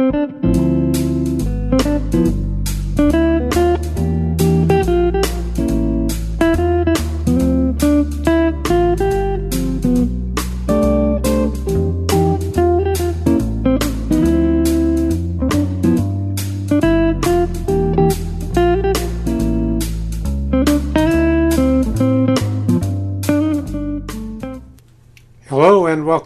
[0.00, 0.59] Música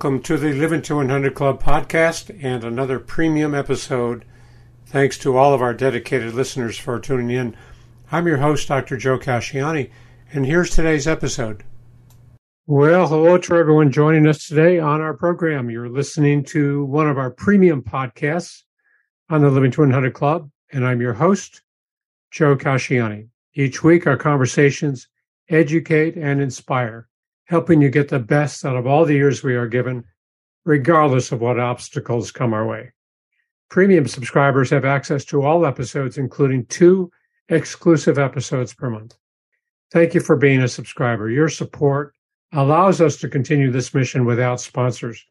[0.04, 4.22] welcome to the Living to 100 Club podcast and another premium episode.
[4.84, 7.56] Thanks to all of our dedicated listeners for tuning in.
[8.12, 8.98] I'm your host, Dr.
[8.98, 9.90] Joe Casciani,
[10.30, 11.64] and here's today's episode.
[12.66, 15.70] Well, hello to everyone joining us today on our program.
[15.70, 18.64] You're listening to one of our premium podcasts
[19.30, 21.62] on the Living to 100 Club, and I'm your host,
[22.30, 23.28] Joe Casciani.
[23.54, 25.08] Each week, our conversations
[25.48, 27.08] educate and inspire
[27.46, 30.04] helping you get the best out of all the years we are given,
[30.64, 32.92] regardless of what obstacles come our way.
[33.70, 37.10] Premium subscribers have access to all episodes, including two
[37.48, 39.16] exclusive episodes per month.
[39.92, 41.28] Thank you for being a subscriber.
[41.28, 42.14] Your support
[42.52, 45.24] allows us to continue this mission without sponsors.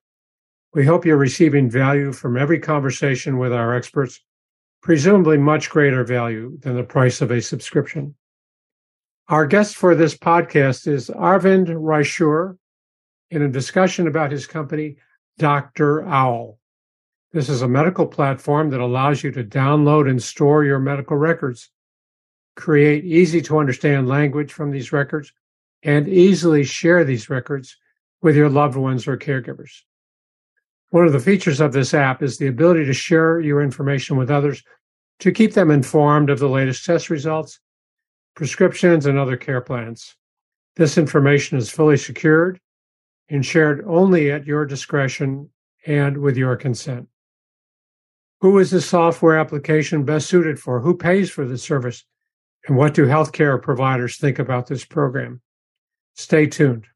[0.73, 4.19] We hope you're receiving value from every conversation with our experts,
[4.81, 8.15] presumably much greater value than the price of a subscription.
[9.29, 12.57] Our guest for this podcast is Arvind Raichur
[13.31, 14.97] in a discussion about his company,
[15.37, 16.03] Dr.
[16.05, 16.59] Owl.
[17.31, 21.69] This is a medical platform that allows you to download and store your medical records,
[22.57, 25.31] create easy to understand language from these records,
[25.83, 27.77] and easily share these records
[28.21, 29.83] with your loved ones or caregivers.
[30.89, 34.29] One of the features of this app is the ability to share your information with
[34.29, 34.63] others
[35.19, 37.61] to keep them informed of the latest test results
[38.35, 40.15] prescriptions, and other care plans.
[40.75, 42.59] This information is fully secured
[43.29, 45.49] and shared only at your discretion
[45.85, 47.07] and with your consent.
[48.41, 50.81] Who is the software application best suited for?
[50.81, 52.03] Who pays for the service?
[52.67, 55.41] And what do healthcare providers think about this program?
[56.15, 56.87] Stay tuned.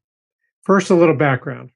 [0.62, 1.70] First, a little background.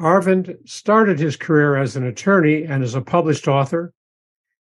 [0.00, 3.92] Arvind started his career as an attorney and as a published author.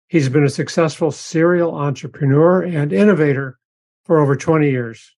[0.07, 3.57] He's been a successful serial entrepreneur and innovator
[4.05, 5.15] for over 20 years.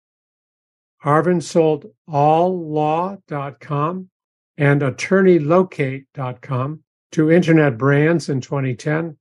[1.03, 4.09] Arvind sold alllaw.com
[4.57, 9.18] and attorneylocate.com to internet brands in 2010.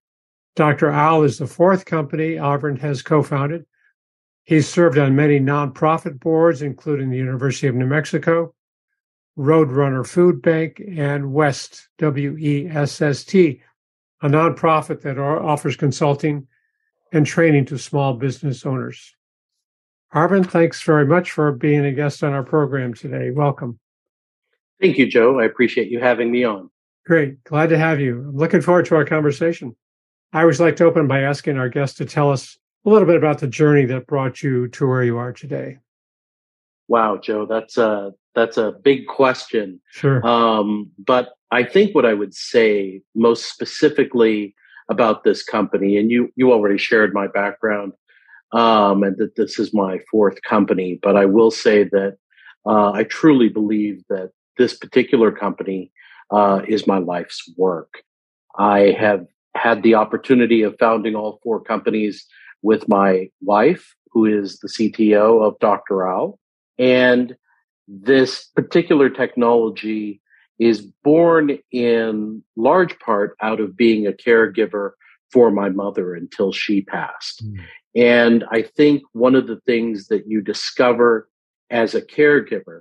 [0.57, 0.91] Dr.
[0.91, 3.67] Owl is the fourth company Arvind has co-founded.
[4.45, 8.55] He's served on many nonprofit boards, including the University of New Mexico,
[9.39, 13.63] Roadrunner Food Bank, and Wesst, W-E-S-S-T,
[14.23, 16.47] a nonprofit that offers consulting
[17.13, 19.15] and training to small business owners.
[20.15, 23.31] Arvind, thanks very much for being a guest on our program today.
[23.33, 23.81] Welcome.
[24.81, 25.41] Thank you, Joe.
[25.41, 26.71] I appreciate you having me on.
[27.05, 27.43] Great.
[27.45, 28.21] Glad to have you.
[28.21, 29.75] I'm looking forward to our conversation.
[30.33, 33.17] I always like to open by asking our guests to tell us a little bit
[33.17, 35.79] about the journey that brought you to where you are today.
[36.87, 39.81] Wow, Joe, that's a that's a big question.
[39.91, 40.25] Sure.
[40.27, 44.55] Um, but I think what I would say most specifically
[44.91, 47.93] about this company, and you you already shared my background
[48.53, 50.99] um, and that this is my fourth company.
[51.03, 52.17] But I will say that
[52.67, 55.91] uh, I truly believe that this particular company
[56.31, 58.03] uh, is my life's work.
[58.59, 62.27] I have had the opportunity of founding all four companies
[62.63, 66.07] with my wife, who is the CTO of Dr.
[66.07, 66.39] Owl.
[66.79, 67.37] And
[67.87, 70.21] this particular technology
[70.59, 74.93] is born in large part out of being a caregiver
[75.33, 77.45] for my mother until she passed.
[77.45, 77.65] Mm.
[77.95, 81.29] And I think one of the things that you discover
[81.71, 82.81] as a caregiver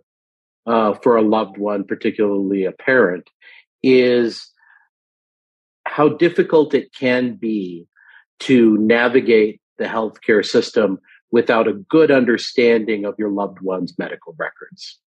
[0.66, 3.29] uh, for a loved one, particularly a parent,
[3.81, 4.50] is
[5.85, 7.85] how difficult it can be
[8.40, 11.00] to navigate the healthcare system
[11.31, 15.00] without a good understanding of your loved one's medical records.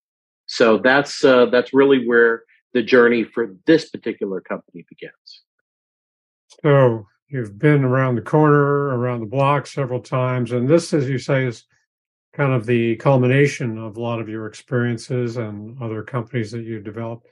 [0.47, 5.43] So that's uh, that's really where the journey for this particular company begins.
[6.62, 11.18] So you've been around the corner, around the block several times, and this, as you
[11.18, 11.65] say, is
[12.33, 16.84] kind of the culmination of a lot of your experiences and other companies that you've
[16.84, 17.27] developed.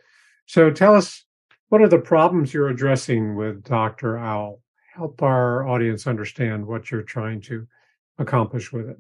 [0.46, 1.24] So tell us,
[1.69, 4.19] what are the problems you're addressing with Dr.
[4.19, 4.60] Owl?
[4.94, 7.66] Help our audience understand what you're trying to
[8.19, 8.98] accomplish with it.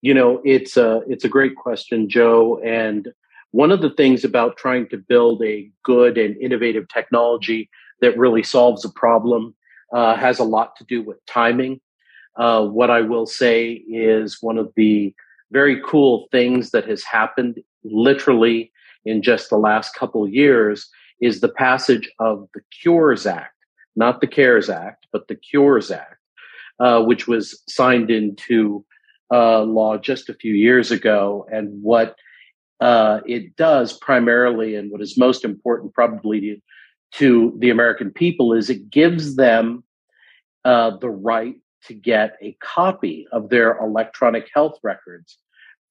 [0.00, 2.60] You know, it's a it's a great question, Joe.
[2.64, 3.12] And
[3.50, 7.68] one of the things about trying to build a good and innovative technology
[8.00, 9.54] that really solves a problem
[9.92, 11.80] uh, has a lot to do with timing.
[12.36, 15.14] Uh, what I will say is one of the
[15.52, 18.72] very cool things that has happened literally
[19.04, 20.88] in just the last couple years
[21.20, 23.54] is the passage of the Cures Act,
[23.94, 26.16] not the CARES Act, but the Cures Act,
[26.80, 28.84] uh, which was signed into
[29.32, 31.46] uh, law just a few years ago.
[31.50, 32.16] And what
[32.80, 36.62] uh, it does primarily, and what is most important probably
[37.16, 39.84] to, the American people, is it gives them
[40.64, 45.38] uh, the right to get a copy of their electronic health records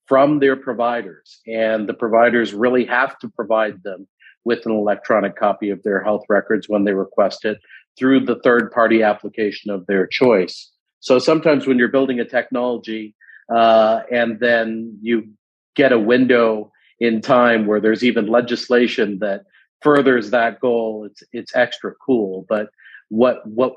[0.08, 1.40] from their providers.
[1.48, 4.08] And the providers really have to provide them
[4.44, 7.60] with an electronic copy of their health records when they request it
[7.98, 10.72] through the third party application of their choice.
[11.00, 13.16] So sometimes when you're building a technology
[13.54, 15.30] uh, and then you
[15.76, 19.44] get a window in time where there's even legislation that
[19.86, 22.46] furthers that goal, it's it's extra cool.
[22.50, 22.70] But
[23.10, 23.74] what what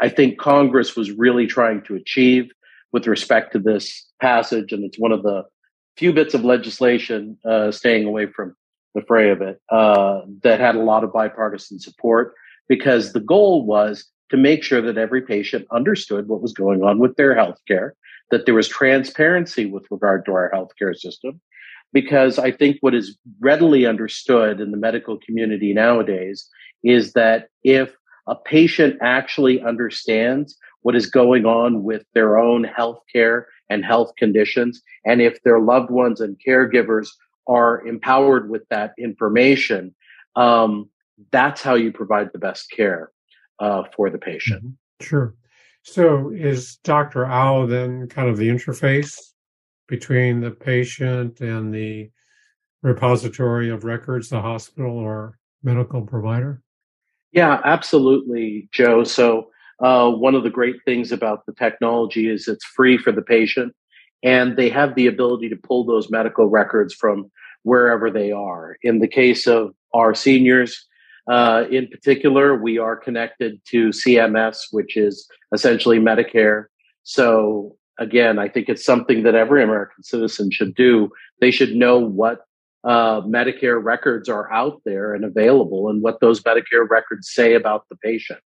[0.00, 2.52] I think Congress was really trying to achieve
[2.92, 5.42] with respect to this passage, and it's one of the
[5.96, 8.54] few bits of legislation uh, staying away from
[8.94, 12.32] the fray of it uh, that had a lot of bipartisan support
[12.68, 17.00] because the goal was to make sure that every patient understood what was going on
[17.00, 17.94] with their health care,
[18.30, 21.40] that there was transparency with regard to our healthcare system.
[21.92, 26.48] Because I think what is readily understood in the medical community nowadays
[26.82, 27.96] is that if
[28.28, 34.12] a patient actually understands what is going on with their own health care and health
[34.16, 34.80] conditions.
[35.04, 37.08] And if their loved ones and caregivers
[37.46, 39.94] are empowered with that information,
[40.36, 40.88] um,
[41.32, 43.10] that's how you provide the best care
[43.58, 44.62] uh, for the patient.
[44.62, 45.04] Mm-hmm.
[45.04, 45.34] Sure.
[45.82, 47.24] So is Dr.
[47.24, 49.18] Owl then kind of the interface
[49.88, 52.10] between the patient and the
[52.82, 56.62] repository of records, the hospital or medical provider?
[57.32, 59.04] Yeah, absolutely, Joe.
[59.04, 59.50] So,
[59.80, 63.74] uh, one of the great things about the technology is it's free for the patient,
[64.22, 67.30] and they have the ability to pull those medical records from
[67.62, 68.76] wherever they are.
[68.82, 70.86] In the case of our seniors,
[71.30, 76.64] uh, in particular, we are connected to CMS, which is essentially Medicare.
[77.02, 81.10] So, again, I think it's something that every American citizen should do.
[81.40, 82.40] They should know what
[82.84, 87.84] uh, Medicare records are out there and available and what those Medicare records say about
[87.90, 88.40] the patient.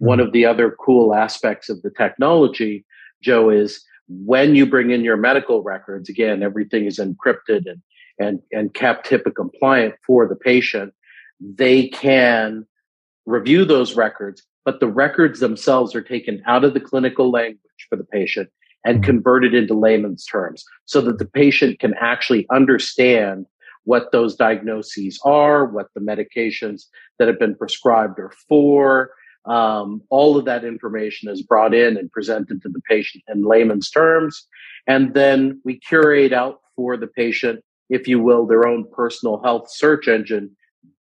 [0.00, 2.84] One of the other cool aspects of the technology,
[3.22, 7.82] Joe, is when you bring in your medical records, again, everything is encrypted and,
[8.18, 10.92] and, and kept HIPAA compliant for the patient.
[11.40, 12.66] They can
[13.26, 17.96] review those records, but the records themselves are taken out of the clinical language for
[17.96, 18.48] the patient
[18.84, 23.46] and convert it into layman's terms so that the patient can actually understand
[23.84, 26.82] what those diagnoses are, what the medications
[27.18, 29.12] that have been prescribed are for.
[29.46, 33.90] Um, all of that information is brought in and presented to the patient in layman's
[33.90, 34.46] terms.
[34.86, 39.70] And then we curate out for the patient, if you will, their own personal health
[39.70, 40.54] search engine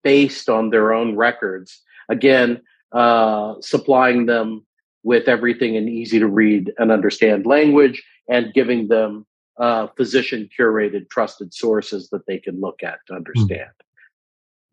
[0.03, 1.81] based on their own records.
[2.07, 2.61] Again,
[2.91, 4.64] uh, supplying them
[5.05, 9.25] with everything in easy to read and understand language and giving them
[9.57, 13.69] uh, physician curated trusted sources that they can look at to understand.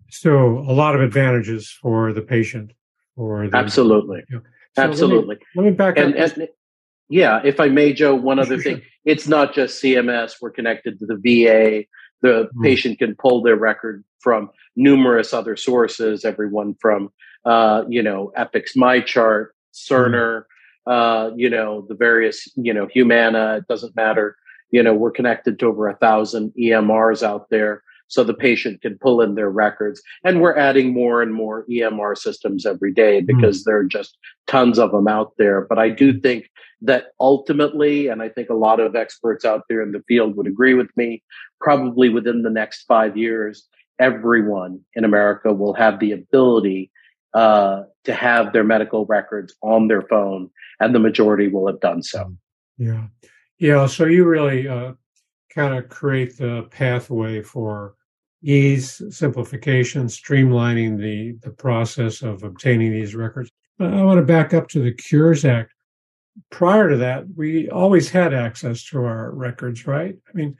[0.08, 2.72] So a lot of advantages for the patient.
[3.14, 4.42] or the, absolutely, you know.
[4.74, 5.36] so absolutely.
[5.36, 6.36] Let me, let me back and, up.
[6.36, 6.48] And,
[7.10, 8.80] yeah, if I may, Joe, one other thing.
[9.04, 10.36] It's not just CMS.
[10.40, 11.84] We're connected to the VA.
[12.22, 12.62] The mm.
[12.62, 17.12] patient can pull their record from numerous other sources, everyone from,
[17.44, 20.44] uh, you know, Epic's MyChart, Cerner,
[20.86, 21.30] mm.
[21.30, 24.36] uh, you know, the various, you know, Humana, it doesn't matter
[24.72, 28.98] you know, we're connected to over a thousand EMRs out there so the patient can
[28.98, 30.02] pull in their records.
[30.24, 33.26] And we're adding more and more EMR systems every day hmm.
[33.26, 33.64] because mm.
[33.66, 35.66] there are just tons of them out there.
[35.68, 36.50] But I do think
[36.80, 40.48] that ultimately, and I think a lot of experts out there in the field would
[40.48, 41.22] agree with me,
[41.60, 43.68] probably within the next five years,
[44.00, 46.90] everyone in America will have the ability
[47.34, 52.02] uh, to have their medical records on their phone, and the majority will have done
[52.02, 52.34] so.
[52.78, 53.06] Yeah.
[53.58, 54.94] Yeah, so you really uh,
[55.54, 57.94] kind of create the pathway for
[58.42, 63.50] ease, simplification, streamlining the, the process of obtaining these records.
[63.78, 65.72] I want to back up to the Cures Act.
[66.50, 70.16] Prior to that, we always had access to our records, right?
[70.28, 70.56] I mean,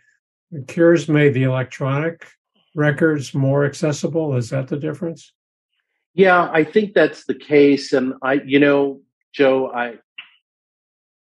[0.51, 2.27] the Cures made the electronic
[2.75, 4.37] records more accessible.
[4.37, 5.33] Is that the difference?
[6.15, 7.93] Yeah, I think that's the case.
[7.93, 9.01] And I, you know,
[9.33, 9.95] Joe, I,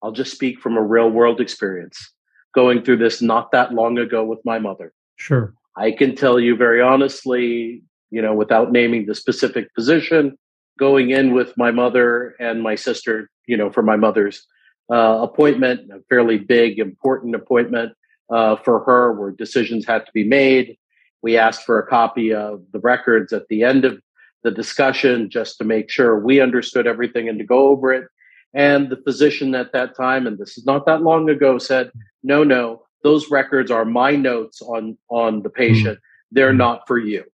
[0.03, 2.13] I'll just speak from a real world experience
[2.55, 4.93] going through this not that long ago with my mother.
[5.17, 5.55] Sure.
[5.77, 10.37] I can tell you very honestly, you know, without naming the specific position,
[10.79, 14.47] going in with my mother and my sister, you know, for my mother's
[14.93, 17.93] uh, appointment, a fairly big, important appointment
[18.31, 20.77] uh, for her where decisions had to be made.
[21.23, 24.01] We asked for a copy of the records at the end of
[24.43, 28.07] the discussion just to make sure we understood everything and to go over it.
[28.55, 31.91] And the physician at that time, and this is not that long ago, said,
[32.23, 35.99] no, no, those records are my notes on, on the patient.
[35.99, 36.03] Mm.
[36.33, 37.25] They're not for you.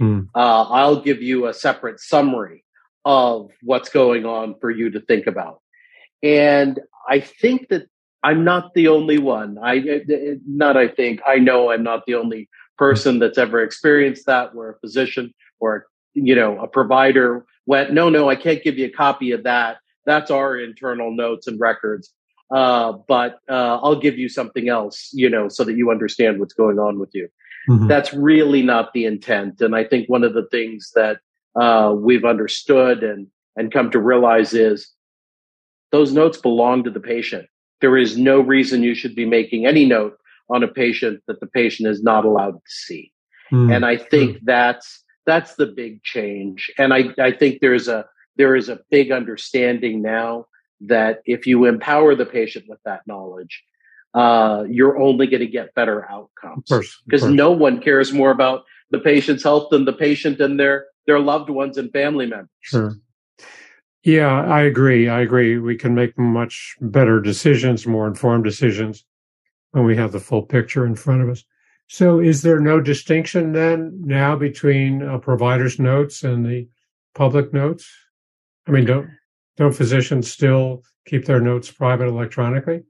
[0.00, 0.28] Mm.
[0.34, 2.64] Uh, I'll give you a separate summary
[3.04, 5.60] of what's going on for you to think about.
[6.22, 7.86] And I think that
[8.22, 9.58] I'm not the only one.
[9.62, 10.02] I
[10.46, 14.70] not I think I know I'm not the only person that's ever experienced that where
[14.70, 18.90] a physician or you know a provider went no no I can't give you a
[18.90, 19.78] copy of that.
[20.04, 22.12] That's our internal notes and records.
[22.50, 26.54] Uh, but uh, I'll give you something else, you know, so that you understand what's
[26.54, 27.28] going on with you.
[27.68, 27.88] Mm-hmm.
[27.88, 29.60] That's really not the intent.
[29.60, 31.18] And I think one of the things that
[31.60, 34.92] uh, we've understood and and come to realize is
[35.90, 37.46] those notes belong to the patient.
[37.80, 40.16] There is no reason you should be making any note
[40.50, 43.12] on a patient that the patient is not allowed to see.
[43.52, 43.74] Mm.
[43.74, 44.40] And I think mm.
[44.44, 46.70] that's that's the big change.
[46.78, 48.06] And I, I think there's a
[48.36, 50.46] there is a big understanding now
[50.82, 53.62] that if you empower the patient with that knowledge,
[54.14, 56.64] uh, you're only going to get better outcomes.
[57.06, 61.18] Because no one cares more about the patient's health than the patient and their their
[61.18, 62.48] loved ones and family members.
[62.60, 62.94] Sure.
[64.02, 65.08] Yeah, I agree.
[65.08, 65.58] I agree.
[65.58, 69.04] We can make much better decisions, more informed decisions
[69.72, 71.44] when we have the full picture in front of us.
[71.88, 76.68] So, is there no distinction then now between a provider's notes and the
[77.14, 77.88] public notes?
[78.66, 79.10] I mean, don't
[79.56, 82.82] don't physicians still keep their notes private electronically?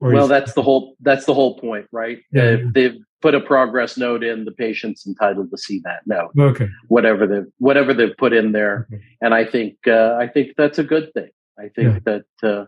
[0.00, 2.18] well, that's the whole that's the whole point, right?
[2.32, 6.30] Yeah, if they've put a progress note in, the patient's entitled to see that note.
[6.38, 6.68] Okay.
[6.88, 9.02] Whatever they whatever they've put in there, okay.
[9.20, 11.30] and I think uh, I think that's a good thing.
[11.58, 12.20] I think yeah.
[12.42, 12.64] that uh,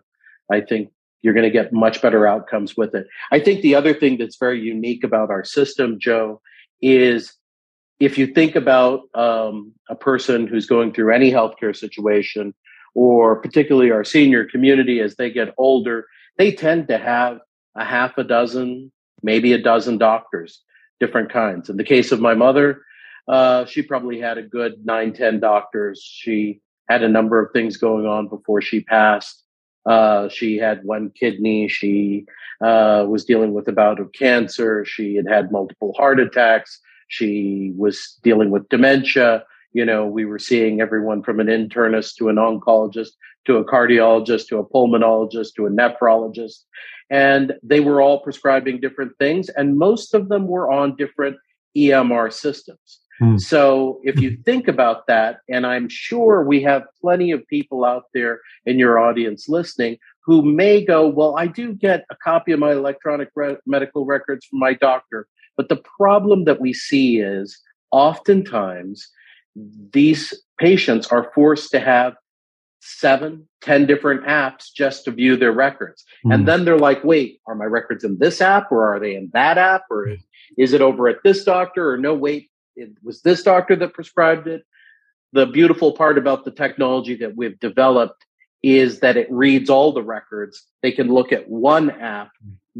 [0.50, 0.90] I think
[1.22, 3.06] you're going to get much better outcomes with it.
[3.32, 6.40] I think the other thing that's very unique about our system, Joe,
[6.80, 7.34] is
[8.00, 12.54] if you think about um, a person who's going through any healthcare situation,
[12.94, 16.06] or particularly our senior community as they get older,
[16.37, 17.38] they tend to have
[17.76, 20.62] a half a dozen, maybe a dozen doctors,
[21.00, 21.68] different kinds.
[21.68, 22.82] In the case of my mother,
[23.26, 26.00] uh, she probably had a good nine, ten doctors.
[26.02, 29.44] She had a number of things going on before she passed.
[29.88, 31.66] Uh, she had one kidney.
[31.66, 32.26] She
[32.61, 34.85] uh, was dealing with a bout of cancer.
[34.85, 36.78] She had had multiple heart attacks.
[37.09, 39.45] She was dealing with dementia.
[39.73, 43.12] You know, we were seeing everyone from an internist to an oncologist
[43.47, 46.64] to a cardiologist to a pulmonologist to a nephrologist.
[47.11, 49.49] And they were all prescribing different things.
[49.49, 51.37] And most of them were on different
[51.75, 53.00] EMR systems.
[53.18, 53.37] Hmm.
[53.37, 58.04] So if you think about that, and I'm sure we have plenty of people out
[58.14, 62.60] there in your audience listening who may go, well, I do get a copy of
[62.60, 65.26] my electronic re- medical records from my doctor.
[65.56, 67.58] But the problem that we see is
[67.90, 69.08] oftentimes
[69.92, 72.14] these patients are forced to have
[72.80, 76.04] seven, ten different apps just to view their records.
[76.25, 76.34] Mm.
[76.34, 79.30] And then they're like, wait, are my records in this app or are they in
[79.32, 79.82] that app?
[79.90, 80.14] Or
[80.56, 81.90] is it over at this doctor?
[81.90, 84.64] Or no, wait, it was this doctor that prescribed it.
[85.32, 88.25] The beautiful part about the technology that we've developed
[88.62, 90.64] is that it reads all the records.
[90.82, 92.30] They can look at one app,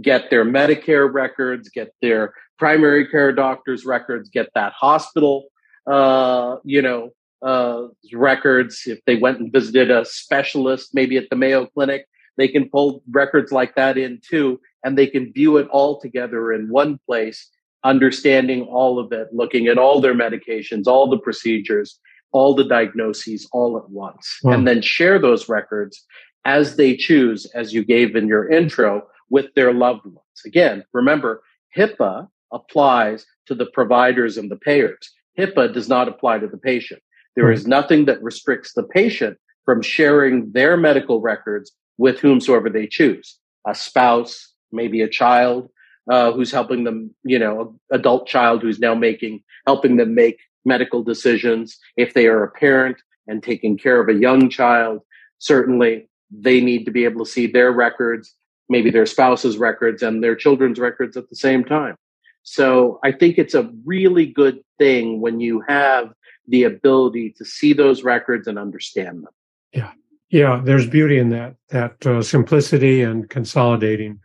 [0.01, 5.49] get their Medicare records, get their primary care doctor's records, get that hospital,
[5.87, 7.11] uh, you know,
[7.43, 8.83] uh, records.
[8.87, 13.03] If they went and visited a specialist, maybe at the Mayo Clinic, they can pull
[13.11, 17.51] records like that in too, and they can view it all together in one place,
[17.85, 21.99] understanding all of it, looking at all their medications, all the procedures,
[22.33, 24.53] all the diagnoses all at once, wow.
[24.53, 26.05] and then share those records
[26.45, 30.19] as they choose, as you gave in your intro, with their loved ones.
[30.45, 31.43] Again, remember,
[31.77, 35.11] HIPAA applies to the providers and the payers.
[35.39, 37.03] HIPAA does not apply to the patient.
[37.37, 37.71] There is hmm.
[37.71, 43.75] nothing that restricts the patient from sharing their medical records with whomsoever they choose a
[43.75, 45.69] spouse, maybe a child
[46.11, 51.03] uh, who's helping them, you know, adult child who's now making, helping them make medical
[51.03, 51.79] decisions.
[51.97, 55.01] If they are a parent and taking care of a young child,
[55.39, 58.35] certainly they need to be able to see their records,
[58.69, 61.97] maybe their spouse's records and their children's records at the same time.
[62.43, 66.13] So I think it's a really good thing when you have
[66.47, 69.33] the ability to see those records and understand them.
[69.73, 69.93] Yeah.
[70.31, 74.21] Yeah, there's beauty in that that uh, simplicity and consolidating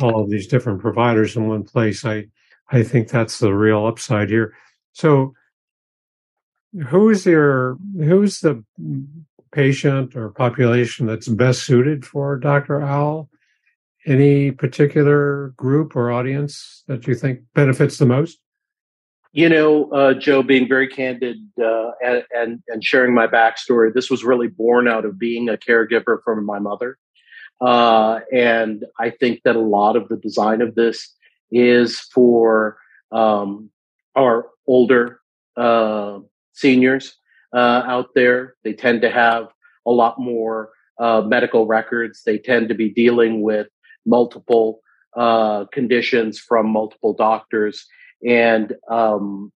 [0.00, 2.04] all of these different providers in one place.
[2.04, 2.26] I
[2.70, 4.54] I think that's the real upside here.
[4.92, 5.34] So,
[6.88, 8.62] who's your who's the
[9.52, 12.82] patient or population that's best suited for Dr.
[12.82, 13.28] Owl?
[14.06, 18.38] Any particular group or audience that you think benefits the most?
[19.32, 24.10] You know, uh, Joe, being very candid uh, and, and, and sharing my backstory, this
[24.10, 26.98] was really born out of being a caregiver for my mother,
[27.60, 31.14] uh, and I think that a lot of the design of this
[31.50, 32.78] is for
[33.10, 33.70] um,
[34.14, 35.20] our older
[35.56, 36.20] uh,
[36.52, 37.16] seniors
[37.52, 38.54] uh, out there.
[38.64, 39.48] They tend to have
[39.86, 42.22] a lot more uh, medical records.
[42.24, 43.68] They tend to be dealing with
[44.04, 44.80] multiple
[45.16, 47.86] uh, conditions from multiple doctors
[48.26, 49.52] and um,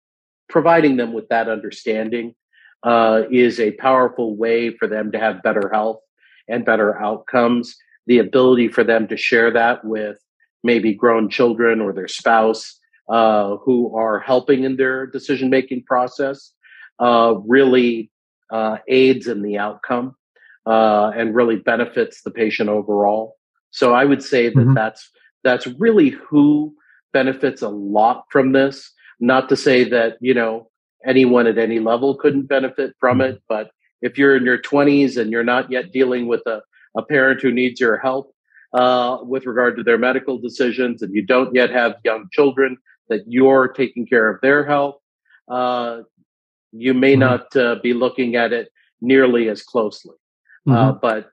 [0.47, 2.35] providing them with that understanding
[2.83, 5.99] uh, is a powerful way for them to have better health
[6.47, 7.75] and better outcomes.
[8.09, 10.17] The ability for them to share that with
[10.63, 16.51] maybe grown children or their spouse uh, who are helping in their decision making process
[16.99, 18.11] uh, really
[18.51, 20.15] uh, aids in the outcome
[20.65, 23.37] uh, and really benefits the patient overall.
[23.71, 24.73] So I would say that mm-hmm.
[24.73, 25.09] that's
[25.43, 26.75] that's really who
[27.13, 28.91] benefits a lot from this.
[29.19, 30.69] Not to say that you know
[31.05, 33.35] anyone at any level couldn't benefit from mm-hmm.
[33.35, 36.61] it, but if you're in your 20s and you're not yet dealing with a,
[36.97, 38.33] a parent who needs your help
[38.73, 42.77] uh, with regard to their medical decisions, and you don't yet have young children
[43.09, 44.95] that you're taking care of their health,
[45.49, 46.01] uh,
[46.71, 47.21] you may mm-hmm.
[47.21, 50.15] not uh, be looking at it nearly as closely.
[50.67, 50.97] Uh, mm-hmm.
[51.01, 51.31] but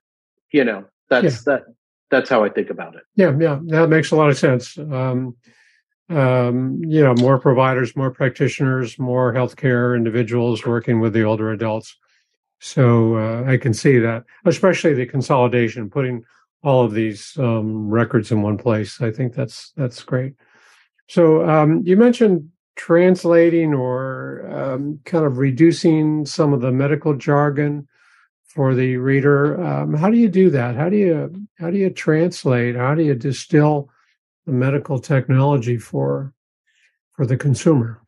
[0.52, 1.54] you know, that's yeah.
[1.54, 1.62] that.
[2.08, 3.02] That's how I think about it.
[3.16, 4.78] Yeah, yeah, that makes a lot of sense.
[4.78, 5.34] Um,
[6.08, 11.96] um, you know, more providers, more practitioners, more healthcare individuals working with the older adults.
[12.66, 16.24] So uh, I can see that, especially the consolidation, putting
[16.64, 19.00] all of these um, records in one place.
[19.00, 20.34] I think that's that's great.
[21.06, 27.86] So um, you mentioned translating or um, kind of reducing some of the medical jargon
[28.46, 29.62] for the reader.
[29.64, 30.74] Um, how do you do that?
[30.74, 32.74] How do you how do you translate?
[32.74, 33.90] How do you distill
[34.44, 36.34] the medical technology for
[37.12, 38.02] for the consumer?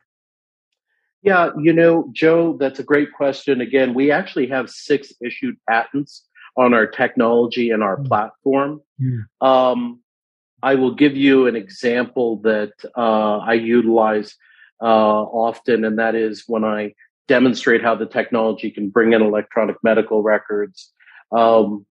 [1.21, 3.59] Yeah, you know, Joe, that's a great question.
[3.59, 8.07] Again, we actually have six issued patents on our technology and our mm.
[8.07, 8.81] platform.
[9.41, 9.99] Um,
[10.61, 14.35] I will give you an example that uh, I utilize
[14.81, 16.93] uh, often, and that is when I
[17.27, 20.91] demonstrate how the technology can bring in electronic medical records.
[21.31, 21.85] Um,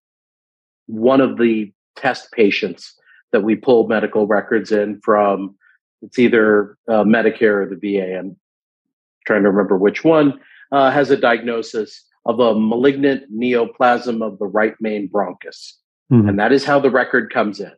[0.87, 2.95] one of the test patients
[3.33, 5.57] that we pull medical records in from,
[6.03, 8.19] it's either uh, Medicare or the VA.
[8.19, 8.37] I'm
[9.29, 10.41] trying to remember which one,
[10.73, 15.75] uh, has a diagnosis of a malignant neoplasm of the right main bronchus.
[16.11, 16.31] Mm-hmm.
[16.31, 17.73] And that is how the record comes in,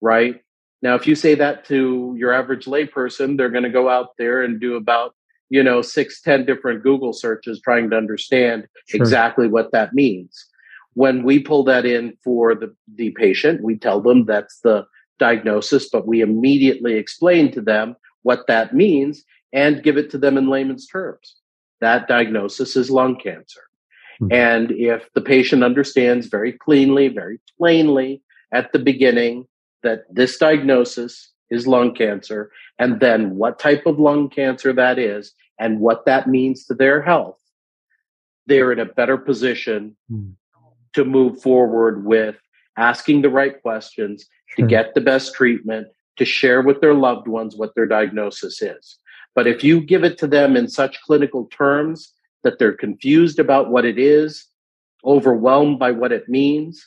[0.00, 0.36] right?
[0.80, 4.42] Now, if you say that to your average layperson, they're going to go out there
[4.42, 5.14] and do about,
[5.50, 9.00] you know, six, ten different Google searches trying to understand sure.
[9.00, 10.46] exactly what that means.
[10.94, 14.86] When we pull that in for the, the patient, we tell them that's the
[15.18, 20.36] diagnosis, but we immediately explain to them what that means and give it to them
[20.36, 21.36] in layman's terms.
[21.80, 23.62] That diagnosis is lung cancer.
[24.20, 24.32] Mm-hmm.
[24.32, 29.46] And if the patient understands very cleanly, very plainly at the beginning
[29.82, 35.32] that this diagnosis is lung cancer and then what type of lung cancer that is
[35.58, 37.38] and what that means to their health,
[38.46, 40.32] they're in a better position mm.
[40.92, 42.36] to move forward with
[42.76, 44.66] asking the right questions sure.
[44.66, 48.98] to get the best treatment, to share with their loved ones what their diagnosis is.
[49.34, 52.12] But if you give it to them in such clinical terms
[52.42, 54.46] that they're confused about what it is,
[55.04, 56.86] overwhelmed by what it means,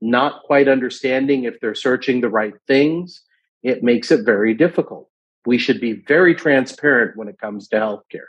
[0.00, 3.22] not quite understanding if they're searching the right things,
[3.62, 5.08] it makes it very difficult.
[5.46, 8.28] We should be very transparent when it comes to healthcare.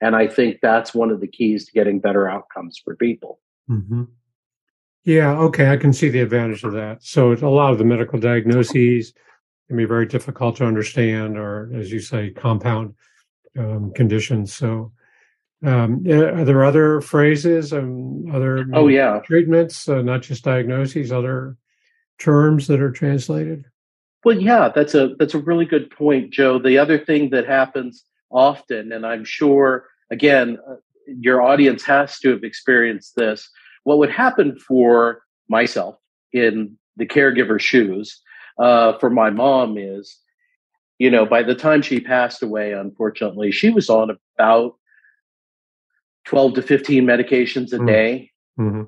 [0.00, 3.40] And I think that's one of the keys to getting better outcomes for people.
[3.70, 4.04] Mm-hmm.
[5.04, 7.02] Yeah, okay, I can see the advantage of that.
[7.02, 9.12] So a lot of the medical diagnoses
[9.68, 12.94] can be very difficult to understand, or as you say, compound
[13.58, 14.52] um, conditions.
[14.52, 14.92] So
[15.64, 21.56] um, are there other phrases and other oh yeah treatments, uh, not just diagnoses, other
[22.18, 23.64] terms that are translated?
[24.24, 26.58] Well, yeah, that's a that's a really good point, Joe.
[26.58, 32.30] The other thing that happens often, and I'm sure again, uh, your audience has to
[32.30, 33.48] have experienced this.
[33.84, 35.96] What would happen for myself
[36.32, 38.20] in the caregiver shoes
[38.58, 40.18] uh, for my mom is,
[40.98, 44.76] you know, by the time she passed away, unfortunately, she was on about
[46.26, 47.86] 12 to 15 medications a mm-hmm.
[47.86, 48.30] day.
[48.58, 48.80] Mm-hmm.
[48.80, 48.86] It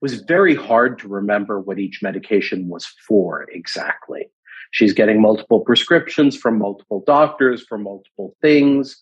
[0.00, 4.30] was very hard to remember what each medication was for exactly.
[4.72, 8.98] She's getting multiple prescriptions from multiple doctors for multiple things.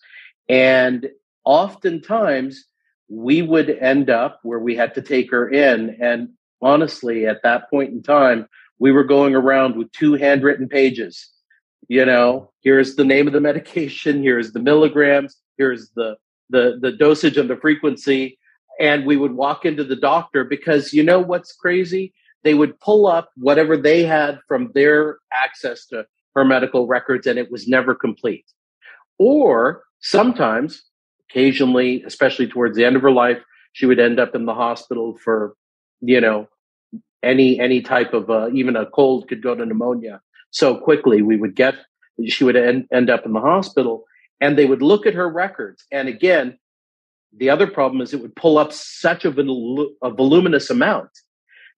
[0.49, 1.09] And
[1.45, 2.65] oftentimes
[3.09, 5.97] we would end up where we had to take her in.
[6.01, 6.29] And
[6.61, 8.47] honestly, at that point in time,
[8.81, 11.29] we were going around with two handwritten pages,
[11.87, 16.17] you know, here's the name of the medication, here's the milligrams, here's the
[16.49, 18.39] the the dosage and the frequency,
[18.79, 22.11] and we would walk into the doctor because you know what's crazy?
[22.43, 27.37] They would pull up whatever they had from their access to her medical records, and
[27.37, 28.45] it was never complete.
[29.19, 30.81] Or sometimes,
[31.29, 35.15] occasionally, especially towards the end of her life, she would end up in the hospital
[35.23, 35.53] for,
[36.01, 36.47] you know,
[37.23, 41.21] any any type of uh, even a cold could go to pneumonia so quickly.
[41.21, 41.75] We would get
[42.27, 44.05] she would end, end up in the hospital,
[44.39, 45.85] and they would look at her records.
[45.91, 46.57] And again,
[47.35, 51.09] the other problem is it would pull up such a, a voluminous amount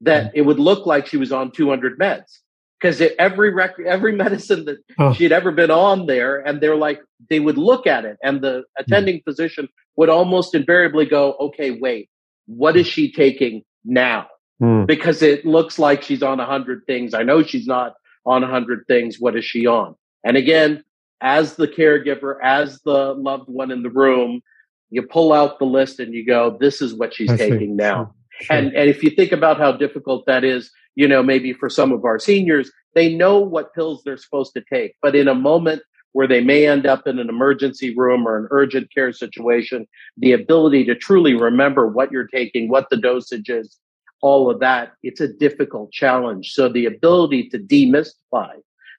[0.01, 2.39] that it would look like she was on 200 meds
[2.79, 5.13] because every record, every medicine that oh.
[5.13, 8.41] she had ever been on there, and they're like, they would look at it, and
[8.41, 9.23] the attending mm.
[9.23, 12.09] physician would almost invariably go, "Okay, wait,
[12.47, 14.27] what is she taking now?"
[14.61, 14.87] Mm.
[14.87, 17.13] Because it looks like she's on a hundred things.
[17.13, 19.19] I know she's not on a hundred things.
[19.19, 19.95] What is she on?
[20.23, 20.83] And again,
[21.21, 24.41] as the caregiver, as the loved one in the room,
[24.89, 27.65] you pull out the list and you go, this is what she's I taking see.
[27.67, 28.13] now.
[28.41, 28.57] Sure.
[28.57, 31.91] And, and if you think about how difficult that is, you know, maybe for some
[31.91, 34.95] of our seniors, they know what pills they're supposed to take.
[35.01, 38.47] But in a moment where they may end up in an emergency room or an
[38.51, 39.87] urgent care situation,
[40.17, 43.77] the ability to truly remember what you're taking, what the dosage is,
[44.23, 46.53] all of that, it's a difficult challenge.
[46.53, 48.53] So the ability to demystify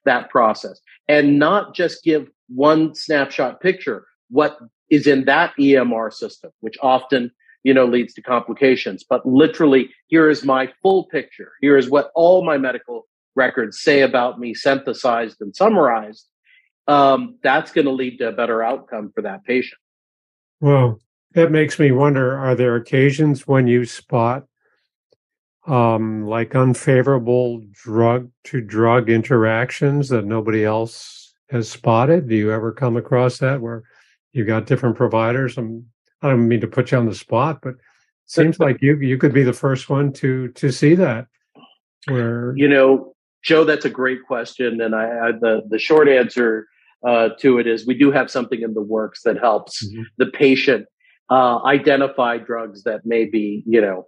[0.05, 4.55] that process and not just give one snapshot picture, what
[4.91, 7.31] is in that EMR system, which often,
[7.63, 9.03] you know, leads to complications.
[9.03, 11.53] But literally, here is my full picture.
[11.59, 16.27] Here is what all my medical records say about me, synthesized and summarized.
[16.87, 19.81] Um, that's going to lead to a better outcome for that patient.
[20.61, 20.99] Well,
[21.33, 24.45] that makes me wonder: Are there occasions when you spot
[25.67, 32.27] um, like unfavorable drug to drug interactions that nobody else has spotted?
[32.27, 33.83] Do you ever come across that where
[34.35, 35.57] you've got different providers.
[35.57, 35.85] I'm,
[36.21, 37.77] I don't mean to put you on the spot, but it
[38.27, 41.27] seems like you you could be the first one to to see that.
[42.07, 46.67] Where you know, Joe, that's a great question, and I, I the the short answer
[47.07, 50.03] uh, to it is we do have something in the works that helps mm-hmm.
[50.17, 50.85] the patient
[51.29, 54.05] uh, identify drugs that may be you know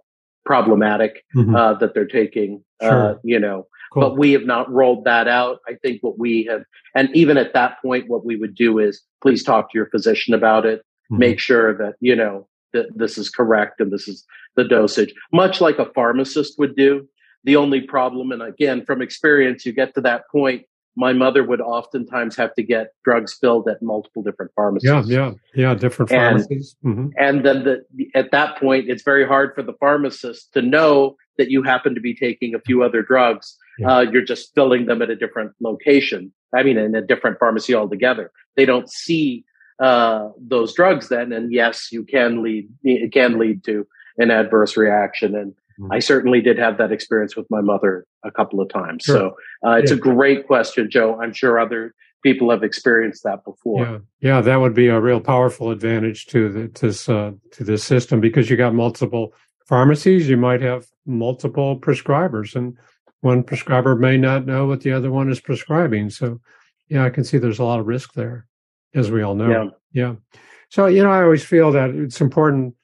[0.52, 1.54] problematic mm-hmm.
[1.54, 2.64] uh, that they're taking.
[2.80, 4.02] Uh, you know, Cool.
[4.02, 5.60] But we have not rolled that out.
[5.66, 6.62] I think what we have,
[6.94, 10.34] and even at that point, what we would do is please talk to your physician
[10.34, 10.80] about it.
[11.10, 11.18] Mm-hmm.
[11.18, 15.60] Make sure that, you know, that this is correct and this is the dosage, much
[15.60, 17.08] like a pharmacist would do.
[17.44, 21.60] The only problem, and again, from experience, you get to that point my mother would
[21.60, 24.88] oftentimes have to get drugs filled at multiple different pharmacies.
[24.88, 26.76] Yeah, yeah, yeah, different pharmacies.
[26.82, 27.08] And, mm-hmm.
[27.16, 31.50] and then the, at that point, it's very hard for the pharmacist to know that
[31.50, 33.56] you happen to be taking a few other drugs.
[33.78, 33.90] Yeah.
[33.90, 36.32] Uh, you're just filling them at a different location.
[36.54, 38.32] I mean, in a different pharmacy altogether.
[38.56, 39.44] They don't see
[39.78, 42.68] uh, those drugs then, and yes, you can lead.
[42.82, 45.92] It can lead to an adverse reaction, and mm-hmm.
[45.92, 49.04] I certainly did have that experience with my mother a couple of times.
[49.04, 49.16] Sure.
[49.16, 49.36] So
[49.68, 49.96] uh, it's yeah.
[49.96, 51.20] a great question, Joe.
[51.20, 53.84] I'm sure other people have experienced that before.
[53.84, 57.64] Yeah, yeah, that would be a real powerful advantage to the, to this uh, to
[57.64, 59.32] this system because you got multiple
[59.66, 60.28] pharmacies.
[60.28, 62.76] You might have multiple prescribers, and
[63.20, 66.10] one prescriber may not know what the other one is prescribing.
[66.10, 66.40] So,
[66.88, 68.46] yeah, I can see there's a lot of risk there,
[68.94, 69.50] as we all know.
[69.50, 69.70] Yeah.
[69.92, 70.40] yeah.
[70.70, 72.74] So, you know, I always feel that it's important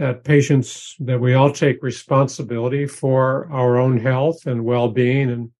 [0.00, 5.30] that patients that we all take responsibility for our own health and well-being.
[5.30, 5.50] And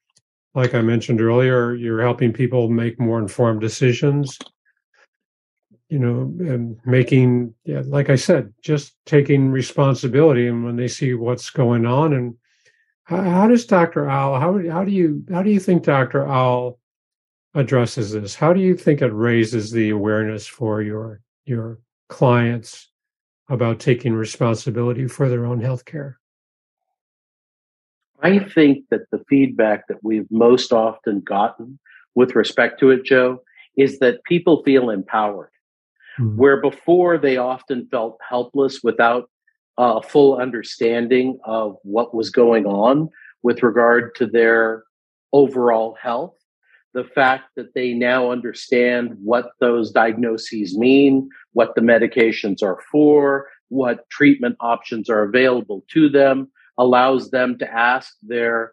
[0.54, 4.36] like i mentioned earlier you're helping people make more informed decisions
[5.88, 11.14] you know and making yeah, like i said just taking responsibility and when they see
[11.14, 12.12] what's going on.
[12.14, 12.34] And
[13.04, 16.80] how, how does dr owl how, how do you how do you think dr owl
[17.54, 18.34] addresses this?
[18.34, 22.89] How do you think it raises the awareness for your your clients
[23.50, 26.18] about taking responsibility for their own health care?
[28.22, 31.78] I think that the feedback that we've most often gotten
[32.14, 33.42] with respect to it, Joe,
[33.76, 35.50] is that people feel empowered.
[36.18, 36.36] Mm-hmm.
[36.36, 39.28] Where before they often felt helpless without
[39.78, 43.08] a full understanding of what was going on
[43.42, 44.84] with regard to their
[45.32, 46.34] overall health
[46.92, 53.48] the fact that they now understand what those diagnoses mean, what the medications are for,
[53.68, 58.72] what treatment options are available to them, allows them to ask their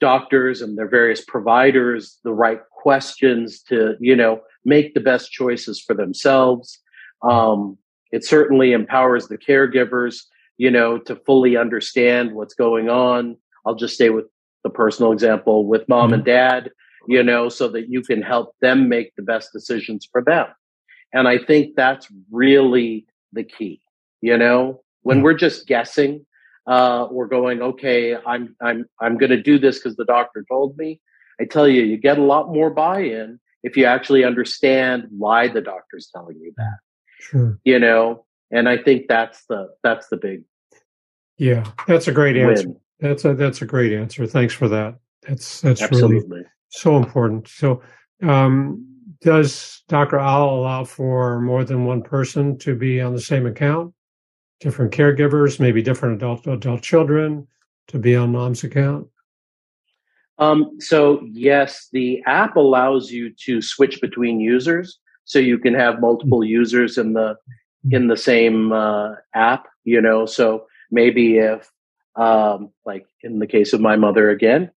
[0.00, 5.80] doctors and their various providers the right questions to, you know, make the best choices
[5.80, 6.78] for themselves.
[7.22, 7.76] Um,
[8.12, 10.22] it certainly empowers the caregivers,
[10.56, 13.36] you know, to fully understand what's going on.
[13.66, 14.24] I'll just stay with
[14.64, 16.14] the personal example with mom mm-hmm.
[16.14, 16.70] and dad
[17.06, 20.46] you know, so that you can help them make the best decisions for them.
[21.12, 23.80] And I think that's really the key,
[24.20, 25.24] you know, when hmm.
[25.24, 26.24] we're just guessing,
[26.66, 30.76] uh, or going, okay, I'm, I'm, I'm going to do this because the doctor told
[30.76, 31.00] me.
[31.40, 35.60] I tell you, you get a lot more buy-in if you actually understand why the
[35.60, 36.78] doctor's telling you that.
[37.18, 37.58] Sure.
[37.64, 40.44] You know, and I think that's the that's the big.
[41.38, 42.68] Yeah, that's a great answer.
[42.68, 42.80] Win.
[43.00, 44.26] That's a that's a great answer.
[44.26, 44.96] Thanks for that.
[45.26, 46.28] That's that's Absolutely.
[46.28, 47.48] really so important.
[47.48, 47.82] So,
[48.22, 48.89] um,
[49.20, 50.18] does Dr.
[50.18, 53.92] Owl allow for more than one person to be on the same account?
[54.60, 57.46] Different caregivers, maybe different adult adult children
[57.88, 59.08] to be on mom's account?
[60.38, 66.00] Um, so yes, the app allows you to switch between users, so you can have
[66.00, 67.36] multiple users in the
[67.90, 69.66] in the same uh, app.
[69.84, 71.70] You know, so maybe if,
[72.16, 74.70] um, like in the case of my mother again,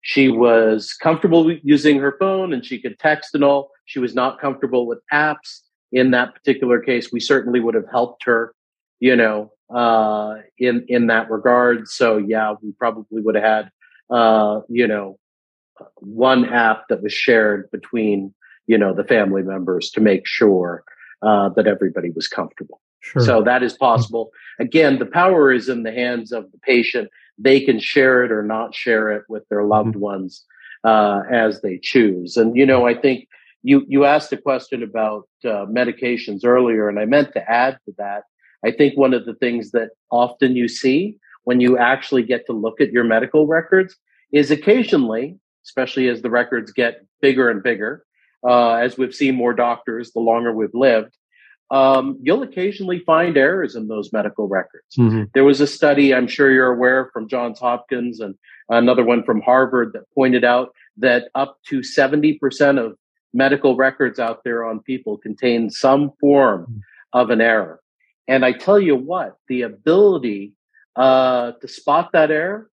[0.00, 3.70] she was comfortable using her phone and she could text and all.
[3.84, 5.60] She was not comfortable with apps.
[5.90, 8.54] In that particular case, we certainly would have helped her,
[9.00, 11.88] you know, uh, in in that regard.
[11.88, 13.70] So yeah, we probably would have had
[14.12, 15.18] uh, you know,
[15.96, 18.34] one app that was shared between,
[18.66, 20.84] you know, the family members to make sure
[21.22, 22.80] uh, that everybody was comfortable.
[23.00, 23.22] Sure.
[23.22, 24.30] So that is possible.
[24.60, 27.08] Again, the power is in the hands of the patient.
[27.38, 30.00] They can share it or not share it with their loved mm-hmm.
[30.00, 30.44] ones
[30.84, 32.36] uh, as they choose.
[32.36, 33.26] And you know, I think
[33.62, 37.94] you you asked a question about uh, medications earlier, and I meant to add to
[37.98, 38.24] that.
[38.64, 42.52] I think one of the things that often you see when you actually get to
[42.52, 43.96] look at your medical records
[44.32, 48.04] is occasionally, especially as the records get bigger and bigger,
[48.46, 51.16] uh, as we've seen more doctors the longer we've lived,
[51.70, 54.94] um, you'll occasionally find errors in those medical records.
[54.98, 55.24] Mm-hmm.
[55.34, 58.34] There was a study, I'm sure you're aware, from Johns Hopkins and
[58.68, 62.96] another one from Harvard that pointed out that up to 70% of
[63.34, 66.78] medical records out there on people contain some form mm-hmm.
[67.12, 67.80] of an error.
[68.28, 70.52] And I tell you what, the ability
[70.96, 72.70] uh, to spot that error,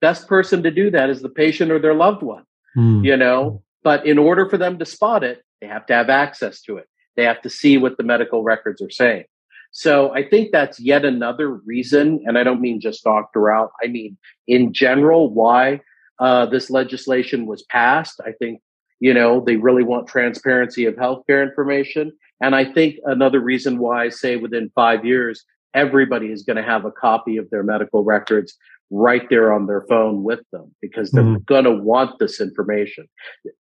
[0.00, 2.44] best person to do that is the patient or their loved one,
[2.76, 3.04] mm.
[3.04, 3.62] you know.
[3.82, 6.88] But in order for them to spot it, they have to have access to it.
[7.16, 9.24] They have to see what the medical records are saying.
[9.72, 13.50] So I think that's yet another reason, and I don't mean just Dr.
[13.50, 14.16] Owl, I mean
[14.46, 15.80] in general why
[16.20, 18.20] uh, this legislation was passed.
[18.24, 18.60] I think,
[19.04, 22.10] you know, they really want transparency of healthcare information.
[22.40, 26.62] And I think another reason why I say within five years, everybody is going to
[26.62, 28.56] have a copy of their medical records
[28.88, 31.44] right there on their phone with them because they're mm.
[31.44, 33.06] going to want this information.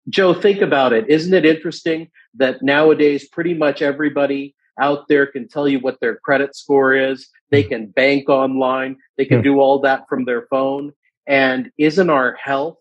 [0.10, 1.10] Joe, think about it.
[1.10, 6.18] Isn't it interesting that nowadays pretty much everybody out there can tell you what their
[6.18, 7.28] credit score is?
[7.50, 8.96] They can bank online.
[9.18, 9.46] They can yeah.
[9.46, 10.92] do all that from their phone.
[11.26, 12.78] And isn't our health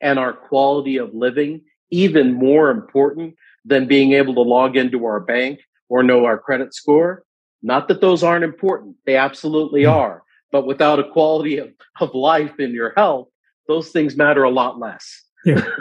[0.00, 5.20] and our quality of living even more important than being able to log into our
[5.20, 7.24] bank or know our credit score?
[7.62, 8.96] Not that those aren't important.
[9.06, 10.22] They absolutely are.
[10.52, 11.70] But without a quality of,
[12.00, 13.28] of life in your health,
[13.66, 15.22] those things matter a lot less.
[15.44, 15.64] yeah.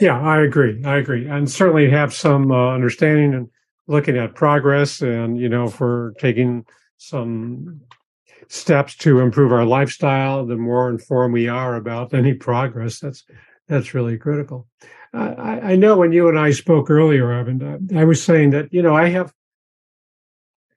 [0.00, 0.84] Yeah, I agree.
[0.84, 1.26] I agree.
[1.26, 3.48] And certainly have some uh, understanding and
[3.88, 6.64] looking at progress and, you know, for taking
[6.96, 7.80] some
[8.48, 13.24] steps to improve our lifestyle, the more informed we are about any progress, that's,
[13.68, 14.66] that's really critical.
[15.12, 18.82] I, I know when you and I spoke earlier, Arvind, I was saying that, you
[18.82, 19.32] know, I have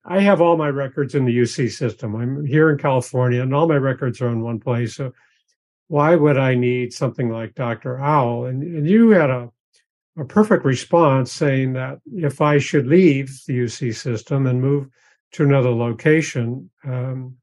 [0.09, 2.15] I have all my records in the UC system.
[2.15, 4.95] I'm here in California and all my records are in one place.
[4.95, 5.11] So
[5.89, 7.99] why would I need something like Dr.
[7.99, 8.45] Owl?
[8.45, 9.49] And, and you had a,
[10.17, 14.87] a perfect response saying that if I should leave the UC system and move
[15.33, 17.35] to another location, um,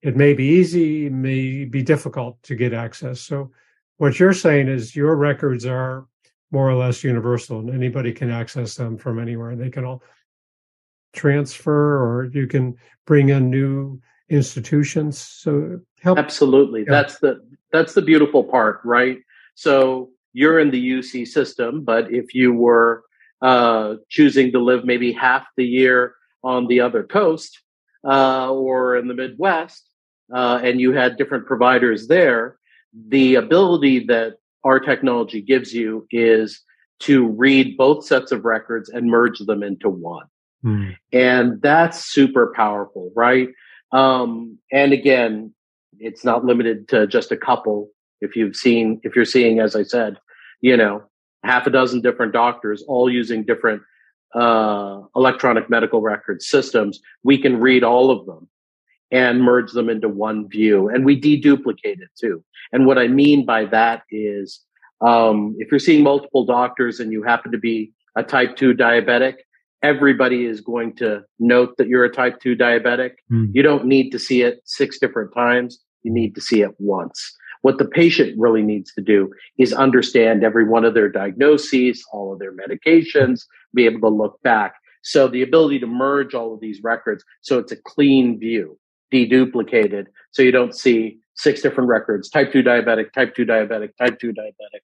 [0.00, 3.20] it may be easy, may be difficult to get access.
[3.20, 3.50] So
[3.98, 6.06] what you're saying is your records are
[6.50, 9.56] more or less universal and anybody can access them from anywhere.
[9.56, 10.02] They can all
[11.12, 12.76] transfer or you can
[13.06, 16.86] bring in new institutions so help absolutely yeah.
[16.88, 19.18] that's the that's the beautiful part right
[19.54, 23.04] so you're in the uc system but if you were
[23.42, 27.60] uh, choosing to live maybe half the year on the other coast
[28.04, 29.90] uh, or in the midwest
[30.32, 32.56] uh, and you had different providers there
[33.08, 36.60] the ability that our technology gives you is
[37.00, 40.26] to read both sets of records and merge them into one
[40.64, 40.96] Mm.
[41.12, 43.48] And that's super powerful, right?
[43.92, 45.54] Um, and again,
[45.98, 47.88] it's not limited to just a couple.
[48.20, 50.18] If you've seen, if you're seeing, as I said,
[50.60, 51.02] you know,
[51.44, 53.82] half a dozen different doctors all using different
[54.34, 58.48] uh, electronic medical record systems, we can read all of them
[59.12, 60.88] and merge them into one view.
[60.88, 62.42] And we deduplicate it too.
[62.72, 64.60] And what I mean by that is
[65.02, 69.34] Um, if you're seeing multiple doctors and you happen to be a type 2 diabetic,
[69.82, 73.14] everybody is going to note that you're a type 2 diabetic.
[73.30, 73.50] Mm.
[73.52, 75.82] You don't need to see it six different times.
[76.04, 77.36] You need to see it once.
[77.62, 82.32] What the patient really needs to do is understand every one of their diagnoses, all
[82.32, 83.42] of their medications,
[83.74, 84.74] be able to look back.
[85.02, 88.78] So the ability to merge all of these records so it's a clean view,
[89.12, 94.18] deduplicated, so you don't see six different records, type 2 diabetic, type 2 diabetic, type
[94.18, 94.80] 2 diabetic,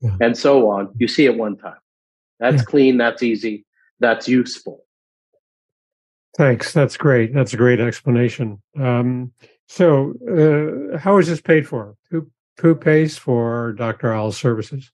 [0.00, 0.16] yeah.
[0.20, 0.92] and so on.
[0.96, 1.74] You see it one time.
[2.40, 2.62] That's yeah.
[2.64, 3.64] clean, that's easy,
[4.00, 4.84] that's useful.
[6.36, 6.72] Thanks.
[6.72, 7.34] That's great.
[7.34, 8.62] That's a great explanation.
[8.80, 9.32] Um,
[9.68, 11.94] so, uh, how is this paid for?
[12.10, 14.12] Who who pays for Dr.
[14.12, 14.90] Owl's services?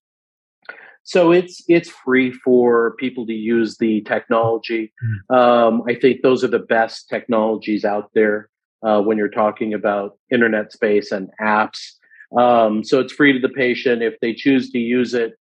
[1.05, 4.92] So it's it's free for people to use the technology.
[5.03, 5.35] Mm-hmm.
[5.35, 8.51] Um, I think those are the best technologies out there
[8.83, 11.95] uh, when you're talking about internet space and apps.
[12.37, 15.35] Um, so it's free to the patient if they choose to use it.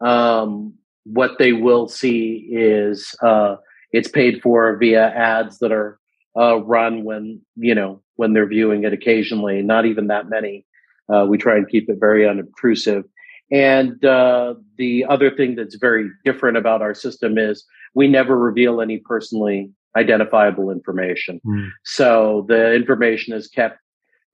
[0.00, 3.56] Um, what they will see is uh,
[3.92, 5.98] it's paid for via ads that are
[6.36, 9.62] uh, run when you know when they're viewing it occasionally.
[9.62, 10.66] Not even that many.
[11.12, 13.04] Uh, we try and keep it very unobtrusive.
[13.50, 18.80] And uh, the other thing that's very different about our system is we never reveal
[18.80, 21.40] any personally identifiable information.
[21.46, 21.70] Mm.
[21.84, 23.78] So the information is kept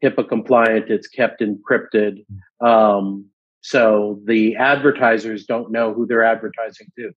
[0.03, 0.91] HIPAA compliant.
[0.91, 2.25] It's kept encrypted.
[2.61, 3.27] Um,
[3.61, 7.13] so the advertisers don't know who they're advertising to.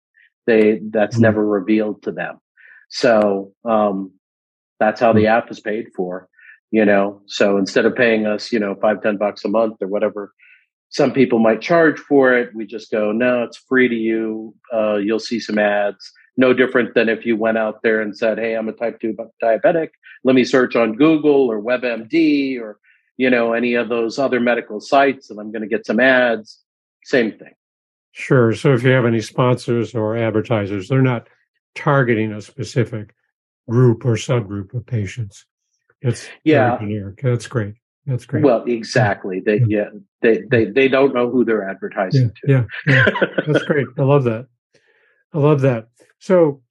[0.46, 1.22] They that's mm.
[1.22, 2.40] never revealed to them.
[2.90, 4.12] So um,
[4.80, 5.28] that's how the hmm.
[5.28, 6.28] app is paid for.
[6.72, 9.88] You know, so instead of paying us, you know, five ten bucks a month or
[9.88, 10.34] whatever,
[10.90, 12.54] some people might charge for it.
[12.54, 14.56] We just go, no, it's free to you.
[14.74, 16.12] Uh, you'll see some ads.
[16.36, 19.15] No different than if you went out there and said, "Hey, I'm a type two
[19.41, 19.89] diabetic.
[20.24, 22.80] Let me search on Google or WebMD or
[23.17, 26.60] you know, any of those other medical sites and I'm going to get some ads.
[27.04, 27.54] Same thing.
[28.12, 28.54] Sure.
[28.54, 31.28] So if you have any sponsors or advertisers, they're not
[31.76, 33.13] targeting a specific
[33.69, 35.46] group or subgroup of patients.
[36.02, 37.22] It's yeah, generic.
[37.22, 37.76] That's great.
[38.06, 38.43] That's great.
[38.43, 39.39] Well, exactly.
[39.39, 39.89] They yeah, yeah
[40.22, 42.67] they, they they don't know who they're advertising yeah, to.
[42.88, 43.28] Yeah, yeah.
[43.48, 43.88] That's great.
[43.98, 44.48] I love that.
[45.34, 45.88] I love that.
[46.24, 46.62] So,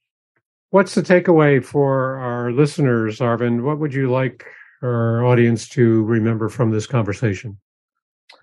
[0.71, 3.63] what's the takeaway for our listeners, Arvind?
[3.63, 4.47] What would you like
[4.83, 7.59] our audience to remember from this conversation?
[8.33, 8.39] I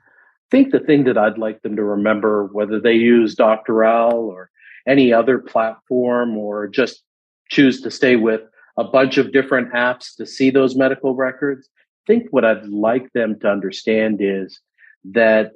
[0.51, 3.35] think the thing that I'd like them to remember, whether they use.
[3.39, 4.51] Owl or
[4.87, 7.01] any other platform or just
[7.49, 8.41] choose to stay with
[8.77, 13.11] a bunch of different apps to see those medical records, I think what I'd like
[13.13, 14.61] them to understand is
[15.05, 15.53] that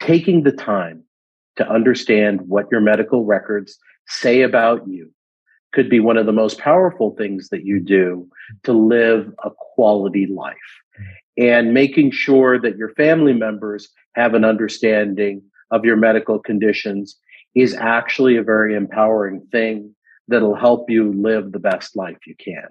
[0.00, 1.04] taking the time
[1.54, 5.10] to understand what your medical records say about you
[5.72, 8.28] could be one of the most powerful things that you do
[8.62, 10.56] to live a quality life.
[11.38, 17.16] And making sure that your family members have an understanding of your medical conditions
[17.54, 19.94] is actually a very empowering thing
[20.28, 22.68] that'll help you live the best life you can.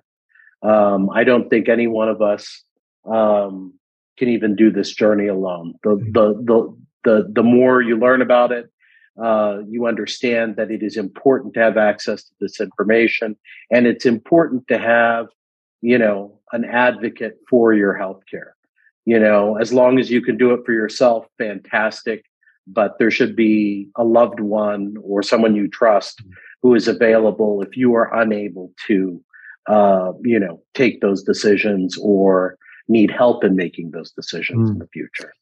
[0.62, 2.64] Um, I don't think any one of us
[3.06, 3.74] um,
[4.18, 5.74] can even do this journey alone.
[5.84, 8.72] The, the the the the more you learn about it,
[9.22, 13.36] uh, you understand that it is important to have access to this information
[13.70, 15.28] and it's important to have,
[15.82, 18.52] you know, an advocate for your healthcare.
[19.06, 22.26] You know, as long as you can do it for yourself, fantastic.
[22.68, 26.22] But there should be a loved one or someone you trust
[26.62, 29.22] who is available if you are unable to,
[29.68, 34.74] uh, you know, take those decisions or need help in making those decisions mm.
[34.74, 35.34] in the future.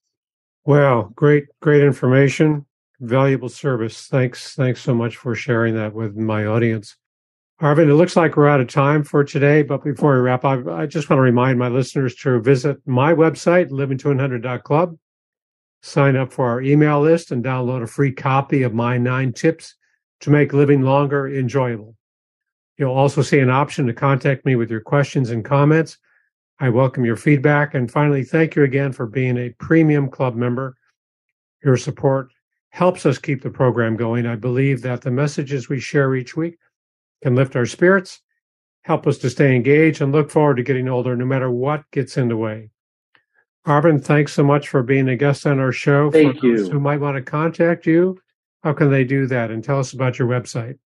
[0.66, 2.66] Well, great, great information
[3.00, 4.08] valuable service.
[4.08, 4.56] Thanks.
[4.56, 6.96] Thanks so much for sharing that with my audience.
[7.62, 10.66] Arvind, it looks like we're out of time for today, but before we wrap up,
[10.68, 14.98] I just want to remind my listeners to visit my website, livingto100.club,
[15.82, 19.76] sign up for our email list, and download a free copy of my nine tips
[20.22, 21.98] to make living longer enjoyable.
[22.78, 25.98] You'll also see an option to contact me with your questions and comments.
[26.62, 27.74] I welcome your feedback.
[27.74, 30.78] And finally, thank you again for being a premium club member.
[31.62, 32.32] Your support
[32.70, 34.26] helps us keep the program going.
[34.26, 36.58] I believe that the messages we share each week
[37.24, 38.22] can lift our spirits,
[38.84, 42.18] help us to stay engaged, and look forward to getting older no matter what gets
[42.18, 42.70] in the way.
[43.68, 46.10] Arvind, thanks so much for being a guest on our show.
[46.10, 46.70] Thank for you.
[46.70, 48.18] who might want to contact you,
[48.64, 49.52] how can they do that?
[49.52, 50.78] And tell us about your website.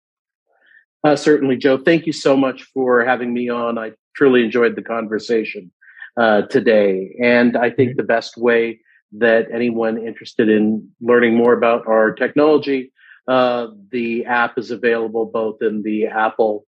[1.03, 1.77] Uh, certainly, Joe.
[1.77, 3.77] Thank you so much for having me on.
[3.77, 5.71] I truly enjoyed the conversation
[6.17, 7.15] uh, today.
[7.21, 8.79] And I think the best way
[9.17, 12.91] that anyone interested in learning more about our technology,
[13.27, 16.65] uh, the app is available both in the Apple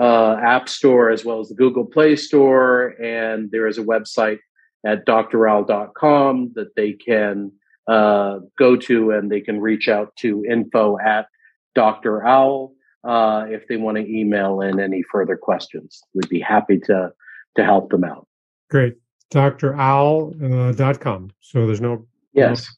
[0.00, 2.94] uh, App Store as well as the Google Play Store.
[3.02, 4.38] And there is a website
[4.86, 7.52] at drowl.com that they can
[7.88, 11.26] uh, go to and they can reach out to info at
[11.74, 12.24] Dr.
[12.24, 12.74] Owl
[13.04, 16.00] uh, if they want to email in any further questions.
[16.14, 17.12] We'd be happy to
[17.56, 18.28] to help them out.
[18.70, 18.94] Great.
[19.30, 21.24] DrOwl.com.
[21.24, 22.06] Uh, so there's no.
[22.32, 22.68] Yes.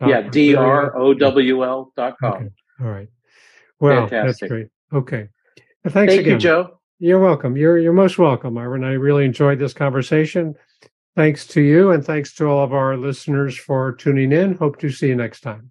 [0.00, 0.22] No, yeah.
[0.22, 2.32] D R O W L dot com.
[2.32, 2.48] Okay.
[2.80, 3.08] All right.
[3.80, 4.48] Well, Fantastic.
[4.48, 4.68] that's great.
[4.92, 5.28] Okay.
[5.84, 6.32] Well, thanks Thank again.
[6.34, 6.80] you, Joe.
[6.98, 7.56] You're welcome.
[7.56, 8.84] You're you're most welcome, Arvind.
[8.84, 10.54] I really enjoyed this conversation.
[11.14, 14.54] Thanks to you, and thanks to all of our listeners for tuning in.
[14.54, 15.70] Hope to see you next time.